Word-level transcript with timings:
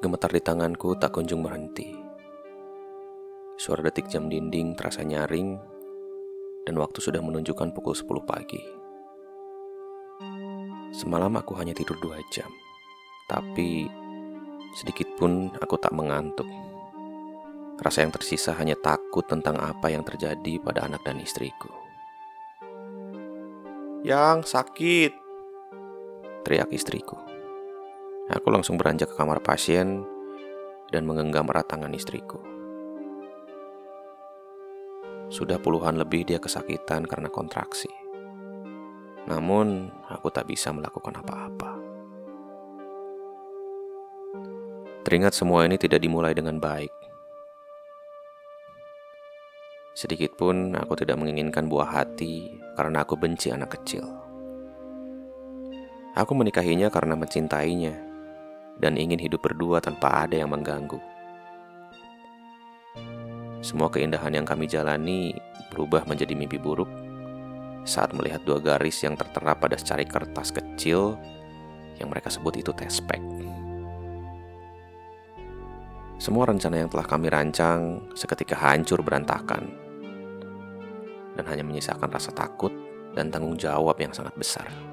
Gemetar 0.00 0.32
di 0.32 0.40
tanganku 0.40 0.96
tak 0.96 1.12
kunjung 1.12 1.44
berhenti. 1.44 1.92
Suara 3.60 3.84
detik 3.84 4.08
jam 4.08 4.32
dinding 4.32 4.72
terasa 4.72 5.04
nyaring 5.04 5.60
dan 6.64 6.74
waktu 6.80 7.04
sudah 7.04 7.20
menunjukkan 7.20 7.76
pukul 7.76 7.92
10 7.92 8.08
pagi. 8.24 8.64
Semalam 10.96 11.36
aku 11.36 11.52
hanya 11.60 11.76
tidur 11.76 12.00
dua 12.00 12.16
jam, 12.32 12.48
tapi 13.28 13.92
sedikit 14.72 15.04
pun 15.20 15.52
aku 15.60 15.76
tak 15.76 15.92
mengantuk. 15.92 16.48
Rasa 17.76 18.00
yang 18.00 18.16
tersisa 18.16 18.56
hanya 18.56 18.80
takut 18.80 19.28
tentang 19.28 19.60
apa 19.60 19.92
yang 19.92 20.00
terjadi 20.00 20.64
pada 20.64 20.88
anak 20.88 21.04
dan 21.04 21.20
istriku. 21.20 21.68
Yang 24.00 24.48
sakit, 24.48 25.12
teriak 26.48 26.72
istriku. 26.72 27.20
Aku 28.30 28.46
langsung 28.54 28.78
beranjak 28.78 29.10
ke 29.10 29.18
kamar 29.18 29.42
pasien 29.42 30.06
dan 30.94 31.02
menggenggam 31.02 31.50
erat 31.50 31.66
tangan 31.66 31.90
istriku. 31.90 32.38
Sudah 35.30 35.58
puluhan 35.58 35.98
lebih 35.98 36.22
dia 36.22 36.38
kesakitan 36.38 37.10
karena 37.10 37.26
kontraksi. 37.26 37.90
Namun, 39.26 39.90
aku 40.06 40.30
tak 40.30 40.46
bisa 40.46 40.70
melakukan 40.70 41.18
apa-apa. 41.18 41.74
Teringat 45.02 45.34
semua 45.34 45.66
ini 45.66 45.74
tidak 45.74 45.98
dimulai 45.98 46.30
dengan 46.30 46.62
baik. 46.62 46.94
Sedikit 49.94 50.38
pun 50.38 50.78
aku 50.78 50.94
tidak 51.02 51.18
menginginkan 51.18 51.66
buah 51.66 51.98
hati 51.98 52.46
karena 52.78 53.02
aku 53.02 53.18
benci 53.18 53.50
anak 53.50 53.74
kecil. 53.74 54.06
Aku 56.14 56.34
menikahinya 56.34 56.90
karena 56.90 57.14
mencintainya 57.18 58.09
dan 58.80 58.96
ingin 58.96 59.20
hidup 59.20 59.44
berdua 59.44 59.78
tanpa 59.78 60.24
ada 60.24 60.40
yang 60.40 60.50
mengganggu. 60.50 60.98
Semua 63.60 63.92
keindahan 63.92 64.32
yang 64.32 64.48
kami 64.48 64.64
jalani 64.64 65.36
berubah 65.68 66.08
menjadi 66.08 66.32
mimpi 66.32 66.56
buruk 66.56 66.88
saat 67.84 68.16
melihat 68.16 68.40
dua 68.44 68.56
garis 68.56 68.96
yang 69.04 69.20
tertera 69.20 69.52
pada 69.52 69.76
secari 69.76 70.08
kertas 70.08 70.48
kecil 70.48 71.20
yang 72.00 72.08
mereka 72.08 72.32
sebut 72.32 72.56
itu 72.56 72.72
tespek. 72.72 73.20
Semua 76.20 76.48
rencana 76.48 76.80
yang 76.80 76.88
telah 76.92 77.04
kami 77.04 77.32
rancang 77.32 78.12
seketika 78.12 78.56
hancur 78.56 79.00
berantakan 79.00 79.72
dan 81.36 81.44
hanya 81.48 81.64
menyisakan 81.64 82.12
rasa 82.12 82.32
takut 82.32 82.72
dan 83.16 83.32
tanggung 83.32 83.56
jawab 83.56 83.96
yang 84.00 84.12
sangat 84.12 84.32
besar. 84.36 84.89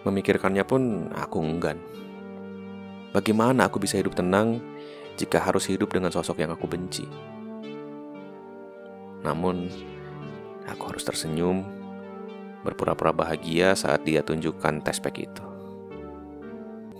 Memikirkannya 0.00 0.64
pun 0.64 1.12
aku 1.12 1.38
enggan. 1.44 1.76
Bagaimana 3.12 3.68
aku 3.68 3.82
bisa 3.82 3.98
hidup 3.98 4.16
tenang 4.16 4.62
jika 5.18 5.42
harus 5.42 5.68
hidup 5.68 5.92
dengan 5.92 6.08
sosok 6.08 6.40
yang 6.40 6.54
aku 6.54 6.64
benci? 6.64 7.04
Namun, 9.20 9.68
aku 10.64 10.82
harus 10.94 11.04
tersenyum, 11.04 11.66
berpura-pura 12.64 13.12
bahagia 13.12 13.76
saat 13.76 14.06
dia 14.08 14.24
tunjukkan 14.24 14.80
tespek 14.80 15.28
itu. 15.28 15.44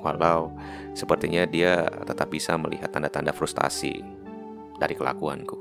Walau 0.00 0.56
sepertinya 0.96 1.44
dia 1.44 1.84
tetap 2.08 2.32
bisa 2.32 2.56
melihat 2.56 2.88
tanda-tanda 2.88 3.36
frustasi 3.36 4.00
dari 4.80 4.96
kelakuanku. 4.96 5.60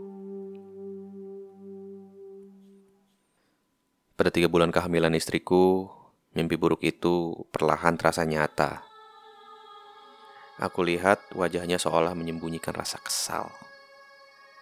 Pada 4.15 4.31
tiga 4.31 4.51
bulan 4.51 4.71
kehamilan 4.71 5.15
istriku, 5.15 5.87
Mimpi 6.29 6.61
buruk 6.61 6.85
itu 6.85 7.33
perlahan 7.49 7.97
terasa 7.97 8.21
nyata. 8.21 8.85
Aku 10.61 10.85
lihat 10.85 11.25
wajahnya 11.33 11.81
seolah 11.81 12.13
menyembunyikan 12.13 12.75
rasa 12.75 13.01
kesal, 13.01 13.49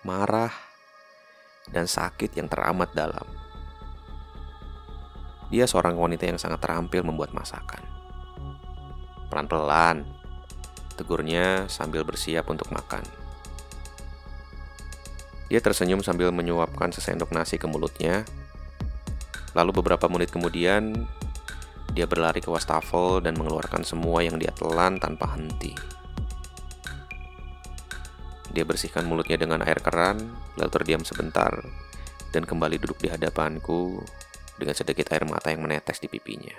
marah, 0.08 0.54
dan 1.68 1.84
sakit 1.84 2.32
yang 2.40 2.48
teramat 2.48 2.94
dalam. 2.96 3.28
Dia 5.52 5.68
seorang 5.68 6.00
wanita 6.00 6.24
yang 6.24 6.40
sangat 6.40 6.64
terampil 6.64 7.04
membuat 7.04 7.36
masakan. 7.36 7.84
Pelan-pelan, 9.28 10.08
tegurnya 10.96 11.68
sambil 11.68 12.08
bersiap 12.08 12.48
untuk 12.48 12.72
makan. 12.72 13.04
Dia 15.48 15.60
tersenyum 15.60 16.00
sambil 16.04 16.32
menyuapkan 16.32 16.92
sesendok 16.96 17.32
nasi 17.32 17.60
ke 17.60 17.68
mulutnya. 17.68 18.24
Lalu 19.56 19.80
beberapa 19.80 20.08
menit 20.12 20.32
kemudian, 20.32 21.08
dia 21.94 22.10
berlari 22.10 22.44
ke 22.44 22.50
wastafel 22.52 23.24
dan 23.24 23.38
mengeluarkan 23.38 23.86
semua 23.86 24.26
yang 24.26 24.36
dia 24.36 24.52
telan 24.52 25.00
tanpa 25.00 25.36
henti. 25.36 25.72
Dia 28.52 28.66
bersihkan 28.66 29.06
mulutnya 29.06 29.38
dengan 29.38 29.62
air 29.62 29.78
keran, 29.84 30.34
lalu 30.58 30.72
terdiam 30.74 31.06
sebentar, 31.06 31.54
dan 32.34 32.42
kembali 32.42 32.82
duduk 32.82 32.98
di 32.98 33.14
hadapanku 33.14 34.02
dengan 34.58 34.74
sedikit 34.74 35.14
air 35.14 35.24
mata 35.30 35.54
yang 35.54 35.62
menetes 35.62 36.02
di 36.02 36.10
pipinya. 36.10 36.58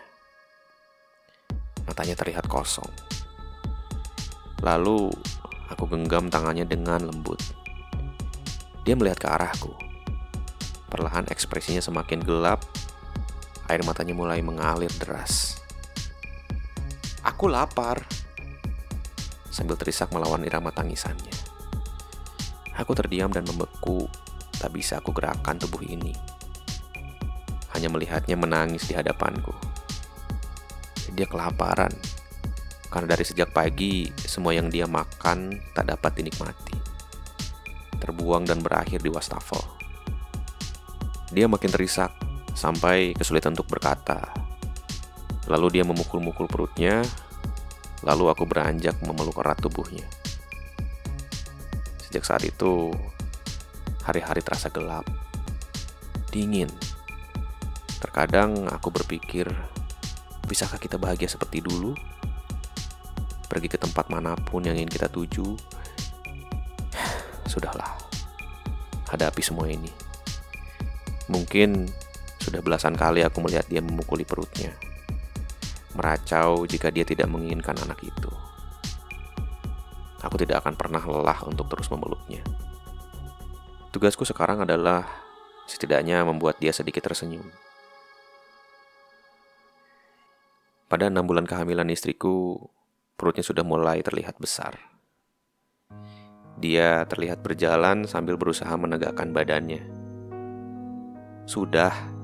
Matanya 1.90 2.14
terlihat 2.14 2.46
kosong. 2.46 2.88
Lalu, 4.62 5.10
aku 5.70 5.84
genggam 5.90 6.30
tangannya 6.30 6.66
dengan 6.66 7.02
lembut. 7.10 7.42
Dia 8.86 8.94
melihat 8.94 9.18
ke 9.18 9.28
arahku. 9.28 9.72
Perlahan 10.88 11.28
ekspresinya 11.28 11.82
semakin 11.84 12.24
gelap 12.24 12.64
Air 13.68 13.84
matanya 13.84 14.16
mulai 14.16 14.40
mengalir 14.40 14.88
deras. 14.96 15.60
Aku 17.20 17.52
lapar. 17.52 18.00
Sambil 19.52 19.76
terisak 19.76 20.08
melawan 20.08 20.40
irama 20.40 20.72
tangisannya. 20.72 21.36
Aku 22.80 22.96
terdiam 22.96 23.28
dan 23.28 23.44
membeku. 23.44 24.08
Tak 24.56 24.72
bisa 24.72 25.04
aku 25.04 25.12
gerakkan 25.12 25.60
tubuh 25.60 25.84
ini. 25.84 26.16
Hanya 27.76 27.92
melihatnya 27.92 28.40
menangis 28.40 28.88
di 28.88 28.96
hadapanku. 28.96 29.52
Dia 31.12 31.28
kelaparan. 31.28 31.92
Karena 32.88 33.12
dari 33.12 33.24
sejak 33.28 33.52
pagi, 33.52 34.08
semua 34.16 34.56
yang 34.56 34.72
dia 34.72 34.88
makan 34.88 35.52
tak 35.76 35.92
dapat 35.92 36.24
dinikmati. 36.24 36.72
Terbuang 38.00 38.48
dan 38.48 38.64
berakhir 38.64 39.04
di 39.04 39.12
wastafel. 39.12 39.60
Dia 41.28 41.44
makin 41.44 41.68
terisak 41.68 42.17
sampai 42.58 43.14
kesulitan 43.14 43.54
untuk 43.54 43.70
berkata. 43.70 44.34
Lalu 45.46 45.78
dia 45.78 45.86
memukul-mukul 45.86 46.50
perutnya, 46.50 47.06
lalu 48.02 48.34
aku 48.34 48.42
beranjak 48.50 48.98
memeluk 49.06 49.38
erat 49.38 49.62
tubuhnya. 49.62 50.02
Sejak 52.02 52.26
saat 52.26 52.42
itu, 52.42 52.90
hari-hari 54.02 54.42
terasa 54.42 54.66
gelap, 54.74 55.06
dingin. 56.34 56.66
Terkadang 58.02 58.66
aku 58.66 58.90
berpikir, 58.90 59.46
bisakah 60.50 60.82
kita 60.82 60.98
bahagia 60.98 61.30
seperti 61.30 61.62
dulu? 61.62 61.94
Pergi 63.46 63.70
ke 63.70 63.78
tempat 63.78 64.10
mana 64.10 64.34
pun 64.34 64.66
yang 64.66 64.74
ingin 64.74 64.90
kita 64.90 65.06
tuju. 65.06 65.54
Sudahlah, 67.52 67.96
hadapi 69.08 69.40
semua 69.40 69.70
ini. 69.70 69.88
Mungkin 71.32 71.88
sudah 72.48 72.64
belasan 72.64 72.96
kali 72.96 73.20
aku 73.20 73.44
melihat 73.44 73.68
dia 73.68 73.84
memukuli 73.84 74.24
perutnya. 74.24 74.72
Meracau 75.92 76.64
jika 76.64 76.88
dia 76.88 77.04
tidak 77.04 77.28
menginginkan 77.28 77.76
anak 77.84 78.00
itu. 78.00 78.32
Aku 80.24 80.40
tidak 80.40 80.64
akan 80.64 80.74
pernah 80.74 81.04
lelah 81.04 81.44
untuk 81.44 81.68
terus 81.68 81.92
memeluknya. 81.92 82.40
Tugasku 83.92 84.24
sekarang 84.24 84.64
adalah 84.64 85.04
setidaknya 85.68 86.24
membuat 86.24 86.56
dia 86.56 86.72
sedikit 86.72 87.04
tersenyum. 87.04 87.44
Pada 90.88 91.12
enam 91.12 91.28
bulan 91.28 91.44
kehamilan 91.44 91.92
istriku, 91.92 92.56
perutnya 93.20 93.44
sudah 93.44 93.60
mulai 93.60 94.00
terlihat 94.00 94.40
besar. 94.40 94.80
Dia 96.56 97.04
terlihat 97.04 97.44
berjalan 97.44 98.08
sambil 98.08 98.40
berusaha 98.40 98.72
menegakkan 98.72 99.36
badannya. 99.36 99.84
Sudah, 101.44 102.17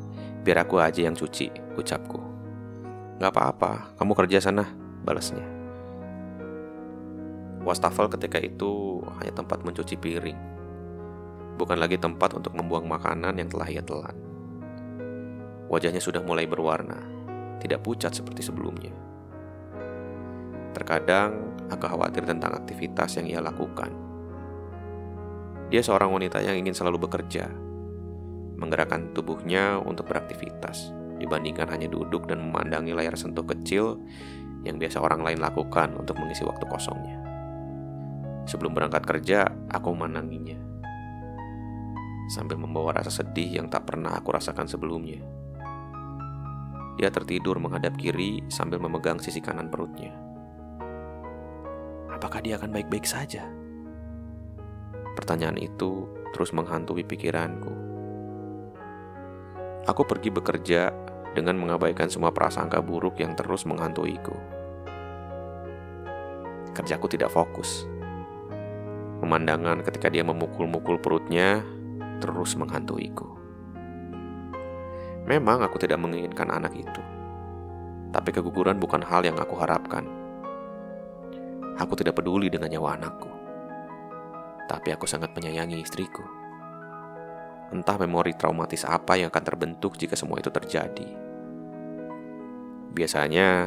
Biar 0.44 0.60
aku 0.60 0.76
aja 0.76 1.00
yang 1.00 1.16
cuci, 1.16 1.48
ucapku. 1.80 2.20
Gak 3.16 3.32
apa-apa, 3.32 3.96
kamu 3.96 4.12
kerja 4.12 4.44
sana, 4.44 4.68
balasnya. 5.00 5.40
Wastafel 7.64 8.12
ketika 8.12 8.36
itu 8.36 9.00
hanya 9.16 9.40
tempat 9.40 9.64
mencuci 9.64 9.96
piring. 9.96 10.36
Bukan 11.56 11.80
lagi 11.80 11.96
tempat 11.96 12.36
untuk 12.36 12.52
membuang 12.52 12.84
makanan 12.84 13.40
yang 13.40 13.48
telah 13.48 13.68
ia 13.72 13.80
telan. 13.80 14.12
Wajahnya 15.72 16.04
sudah 16.04 16.20
mulai 16.20 16.44
berwarna, 16.44 17.00
tidak 17.64 17.80
pucat 17.80 18.12
seperti 18.12 18.44
sebelumnya. 18.44 18.92
Terkadang 20.76 21.56
aku 21.72 21.88
khawatir 21.88 22.28
tentang 22.28 22.52
aktivitas 22.52 23.16
yang 23.16 23.32
ia 23.32 23.40
lakukan. 23.40 23.88
Dia 25.72 25.80
seorang 25.80 26.12
wanita 26.12 26.44
yang 26.44 26.60
ingin 26.60 26.76
selalu 26.76 27.08
bekerja, 27.08 27.48
menggerakkan 28.64 29.12
tubuhnya 29.12 29.76
untuk 29.84 30.08
beraktivitas, 30.08 30.90
dibandingkan 31.20 31.68
hanya 31.68 31.86
duduk 31.86 32.24
dan 32.24 32.40
memandangi 32.40 32.96
layar 32.96 33.14
sentuh 33.14 33.44
kecil 33.44 34.00
yang 34.64 34.80
biasa 34.80 34.98
orang 34.98 35.20
lain 35.20 35.38
lakukan 35.44 35.92
untuk 36.00 36.16
mengisi 36.16 36.42
waktu 36.42 36.64
kosongnya. 36.64 37.20
Sebelum 38.48 38.72
berangkat 38.72 39.04
kerja, 39.04 39.48
aku 39.68 39.92
menanginya. 39.92 40.56
Sambil 42.32 42.56
membawa 42.56 42.96
rasa 42.96 43.12
sedih 43.12 43.60
yang 43.60 43.68
tak 43.68 43.84
pernah 43.84 44.16
aku 44.16 44.32
rasakan 44.32 44.64
sebelumnya. 44.64 45.20
Dia 46.96 47.12
tertidur 47.12 47.60
menghadap 47.60 48.00
kiri 48.00 48.40
sambil 48.48 48.80
memegang 48.80 49.20
sisi 49.20 49.44
kanan 49.44 49.68
perutnya. 49.68 50.16
Apakah 52.08 52.40
dia 52.40 52.56
akan 52.56 52.72
baik-baik 52.72 53.04
saja? 53.04 53.44
Pertanyaan 55.12 55.60
itu 55.60 56.08
terus 56.32 56.56
menghantui 56.56 57.04
pikiranku. 57.04 57.83
Aku 59.84 60.08
pergi 60.08 60.32
bekerja 60.32 60.88
dengan 61.36 61.60
mengabaikan 61.60 62.08
semua 62.08 62.32
prasangka 62.32 62.80
buruk 62.80 63.20
yang 63.20 63.36
terus 63.36 63.68
menghantuiku. 63.68 64.32
Kerjaku 66.72 67.06
tidak 67.12 67.28
fokus. 67.28 67.84
Pemandangan 69.20 69.84
ketika 69.84 70.08
dia 70.08 70.24
memukul-mukul 70.24 70.96
perutnya 71.04 71.60
terus 72.24 72.56
menghantuiku. 72.56 73.36
Memang 75.28 75.60
aku 75.64 75.76
tidak 75.76 76.00
menginginkan 76.00 76.48
anak 76.48 76.72
itu. 76.72 77.02
Tapi 78.08 78.30
keguguran 78.32 78.80
bukan 78.80 79.04
hal 79.04 79.20
yang 79.20 79.36
aku 79.36 79.52
harapkan. 79.60 80.08
Aku 81.76 81.92
tidak 81.92 82.16
peduli 82.16 82.48
dengan 82.48 82.72
nyawa 82.72 82.96
anakku. 82.96 83.28
Tapi 84.64 84.96
aku 84.96 85.04
sangat 85.04 85.34
menyayangi 85.36 85.82
istriku. 85.82 86.43
Entah 87.74 87.98
memori 87.98 88.38
traumatis 88.38 88.86
apa 88.86 89.18
yang 89.18 89.34
akan 89.34 89.42
terbentuk 89.42 89.98
jika 89.98 90.14
semua 90.14 90.38
itu 90.38 90.46
terjadi. 90.46 91.10
Biasanya, 92.94 93.66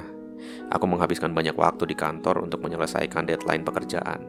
aku 0.72 0.88
menghabiskan 0.88 1.36
banyak 1.36 1.60
waktu 1.60 1.92
di 1.92 1.96
kantor 2.00 2.48
untuk 2.48 2.64
menyelesaikan 2.64 3.28
deadline 3.28 3.68
pekerjaan. 3.68 4.24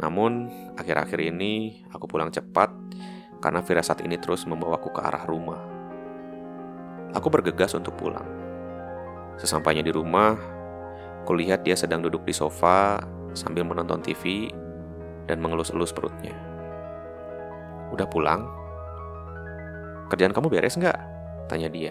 Namun, 0.00 0.48
akhir-akhir 0.80 1.20
ini 1.20 1.84
aku 1.92 2.08
pulang 2.08 2.32
cepat 2.32 2.72
karena 3.44 3.60
firasat 3.60 4.00
ini 4.08 4.16
terus 4.16 4.48
membawaku 4.48 4.96
ke 4.96 5.00
arah 5.04 5.28
rumah. 5.28 5.60
Aku 7.12 7.28
bergegas 7.28 7.76
untuk 7.76 8.00
pulang. 8.00 8.24
Sesampainya 9.36 9.84
di 9.84 9.92
rumah, 9.92 10.40
kulihat 11.28 11.68
dia 11.68 11.76
sedang 11.76 12.00
duduk 12.00 12.24
di 12.24 12.32
sofa 12.32 12.96
sambil 13.36 13.68
menonton 13.68 14.00
TV 14.00 14.48
dan 15.28 15.36
mengelus-elus 15.44 15.92
perutnya. 15.92 16.47
Udah 17.98 18.06
pulang? 18.06 18.46
Kerjaan 20.06 20.30
kamu 20.30 20.46
beres 20.54 20.78
nggak? 20.78 20.98
Tanya 21.50 21.66
dia. 21.66 21.90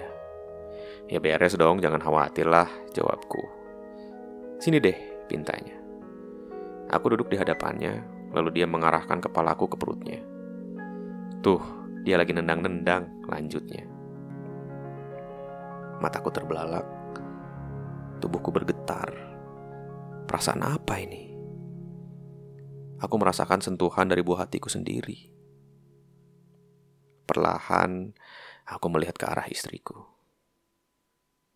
Ya 1.11 1.19
beres 1.19 1.59
dong, 1.59 1.83
jangan 1.83 1.99
khawatir 1.99 2.47
lah, 2.47 2.71
jawabku. 2.95 3.43
Sini 4.63 4.79
deh, 4.79 4.95
pintanya. 5.27 5.75
Aku 6.87 7.11
duduk 7.11 7.27
di 7.27 7.35
hadapannya, 7.35 8.07
lalu 8.31 8.55
dia 8.55 8.63
mengarahkan 8.63 9.19
kepalaku 9.19 9.67
ke 9.67 9.75
perutnya. 9.75 10.19
Tuh, 11.43 11.59
dia 12.07 12.15
lagi 12.15 12.31
nendang-nendang, 12.31 13.27
lanjutnya. 13.27 13.83
Mataku 15.99 16.31
terbelalak. 16.31 16.87
Tubuhku 18.23 18.47
bergetar. 18.55 19.11
Perasaan 20.23 20.63
apa 20.63 21.03
ini? 21.03 21.35
Aku 23.03 23.19
merasakan 23.19 23.59
sentuhan 23.59 24.07
dari 24.07 24.23
buah 24.23 24.47
hatiku 24.47 24.71
sendiri. 24.71 25.36
Perlahan, 27.27 28.15
aku 28.63 28.87
melihat 28.87 29.19
ke 29.19 29.27
arah 29.27 29.45
istriku. 29.51 30.07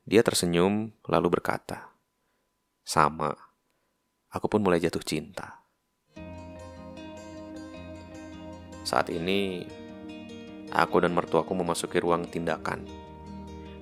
Dia 0.03 0.21
tersenyum, 0.21 0.91
lalu 1.07 1.39
berkata, 1.39 1.95
"Sama, 2.83 3.31
aku 4.27 4.51
pun 4.51 4.61
mulai 4.61 4.83
jatuh 4.83 5.01
cinta." 5.01 5.63
Saat 8.83 9.07
ini, 9.13 9.63
aku 10.75 10.99
dan 10.99 11.15
mertuaku 11.15 11.55
memasuki 11.55 12.01
ruang 12.03 12.27
tindakan 12.27 12.83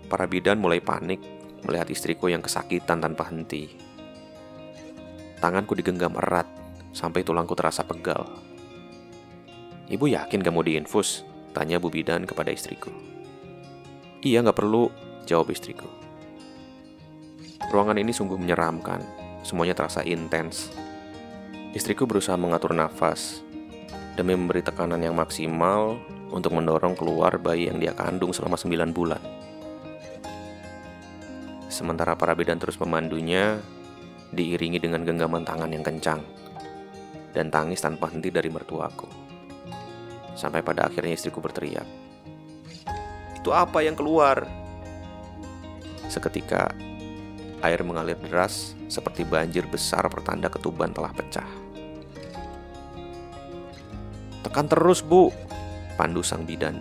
Para 0.10 0.26
bidan 0.26 0.58
mulai 0.58 0.82
panik 0.82 1.22
melihat 1.62 1.86
istriku 1.94 2.34
yang 2.34 2.42
kesakitan 2.42 2.98
tanpa 2.98 3.30
henti. 3.30 3.70
Tanganku 5.38 5.78
digenggam 5.78 6.18
erat 6.18 6.50
sampai 6.98 7.22
tulangku 7.22 7.54
terasa 7.54 7.86
pegal. 7.86 8.26
Ibu 9.86 10.10
yakin 10.10 10.42
gak 10.42 10.50
mau 10.50 10.66
diinfus? 10.66 11.22
Tanya 11.60 11.76
Bu 11.76 11.92
Bidan 11.92 12.24
kepada 12.24 12.56
istriku. 12.56 12.88
Iya 14.24 14.40
gak 14.48 14.64
perlu, 14.64 14.88
jawab 15.28 15.52
istriku. 15.52 15.92
Ruangan 17.68 18.00
ini 18.00 18.16
sungguh 18.16 18.40
menyeramkan, 18.40 19.04
semuanya 19.44 19.76
terasa 19.76 20.00
intens. 20.08 20.72
Istriku 21.76 22.08
berusaha 22.08 22.40
mengatur 22.40 22.72
nafas 22.72 23.44
demi 24.16 24.40
memberi 24.40 24.64
tekanan 24.64 25.04
yang 25.04 25.20
maksimal 25.20 26.00
untuk 26.32 26.56
mendorong 26.56 26.96
keluar 26.96 27.36
bayi 27.36 27.68
yang 27.68 27.84
dia 27.84 27.92
kandung 27.92 28.32
selama 28.32 28.56
9 28.56 28.96
bulan. 28.96 29.20
Sementara 31.68 32.16
para 32.16 32.40
bidan 32.40 32.56
terus 32.56 32.80
memandunya, 32.80 33.60
diiringi 34.32 34.80
dengan 34.80 35.04
genggaman 35.04 35.44
tangan 35.44 35.76
yang 35.76 35.84
kencang, 35.84 36.24
dan 37.36 37.52
tangis 37.52 37.84
tanpa 37.84 38.08
henti 38.08 38.32
dari 38.32 38.48
mertuaku. 38.48 39.29
Sampai 40.40 40.64
pada 40.64 40.88
akhirnya 40.88 41.20
istriku 41.20 41.44
berteriak, 41.44 41.84
Itu 43.36 43.52
apa 43.52 43.84
yang 43.84 44.00
keluar? 44.00 44.48
Seketika, 46.08 46.72
air 47.60 47.84
mengalir 47.84 48.16
deras 48.16 48.72
seperti 48.88 49.28
banjir 49.28 49.68
besar 49.68 50.08
pertanda 50.08 50.48
ketuban 50.48 50.96
telah 50.96 51.12
pecah. 51.12 51.48
Tekan 54.48 54.72
terus, 54.72 55.04
Bu, 55.04 55.28
pandu 56.00 56.24
sang 56.24 56.48
bidan. 56.48 56.80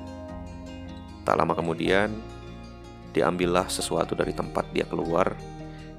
Tak 1.26 1.34
lama 1.34 1.58
kemudian, 1.58 2.14
Diambillah 3.08 3.66
sesuatu 3.72 4.12
dari 4.12 4.36
tempat 4.36 4.68
dia 4.70 4.84
keluar, 4.84 5.32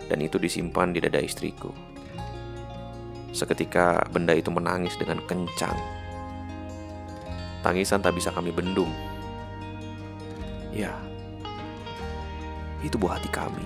dan 0.08 0.22
itu 0.22 0.38
disimpan 0.38 0.94
di 0.94 1.02
dada 1.02 1.18
istriku. 1.20 1.74
Seketika 3.34 4.06
benda 4.14 4.32
itu 4.32 4.48
menangis 4.54 4.94
dengan 4.96 5.20
kencang. 5.26 5.99
Tangisan 7.60 8.00
tak 8.00 8.16
bisa 8.16 8.32
kami 8.32 8.56
bendung. 8.56 8.92
Ya, 10.72 10.96
itu 12.80 12.96
buah 12.96 13.20
hati 13.20 13.28
kami. 13.28 13.66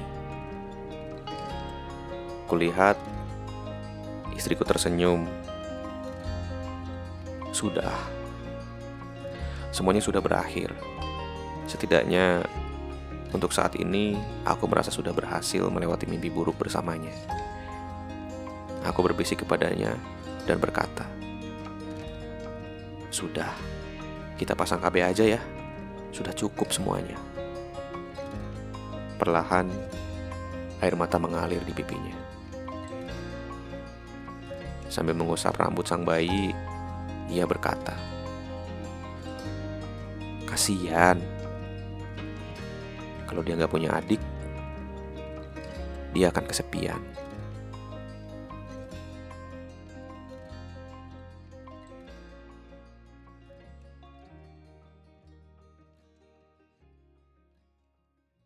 Kulihat 2.49 2.97
istriku 4.33 4.65
tersenyum. 4.65 5.29
Sudah, 7.53 7.93
semuanya 9.69 10.01
sudah 10.01 10.19
berakhir. 10.19 10.73
Setidaknya 11.69 12.41
untuk 13.33 13.53
saat 13.53 13.77
ini, 13.77 14.17
aku 14.45 14.65
merasa 14.65 14.89
sudah 14.89 15.13
berhasil 15.13 15.65
melewati 15.69 16.09
mimpi 16.09 16.33
buruk 16.33 16.57
bersamanya. 16.57 17.13
Aku 18.89 19.05
berbisik 19.05 19.45
kepadanya 19.45 19.95
dan 20.45 20.59
berkata, 20.59 21.07
"Sudah, 23.13 23.53
kita 24.39 24.53
pasang 24.57 24.81
KB 24.81 24.95
aja 25.03 25.25
ya. 25.25 25.41
Sudah 26.13 26.33
cukup 26.35 26.69
semuanya." 26.71 27.17
Perlahan, 29.17 29.69
air 30.83 30.95
mata 30.97 31.15
mengalir 31.21 31.63
di 31.63 31.71
pipinya. 31.71 32.17
Sambil 34.91 35.17
mengusap 35.17 35.57
rambut 35.57 35.87
sang 35.89 36.05
bayi, 36.05 36.53
ia 37.31 37.45
berkata, 37.49 37.97
"Kasihan." 40.45 41.43
kalau 43.33 43.41
dia 43.41 43.57
nggak 43.57 43.73
punya 43.73 43.89
adik, 43.97 44.21
dia 46.13 46.29
akan 46.29 46.45
kesepian. 46.45 47.01